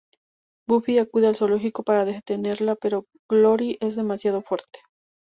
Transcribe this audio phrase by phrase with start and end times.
[0.67, 4.79] Buffy acude al zoológico para detenerla pero Glory es demasiado fuerte.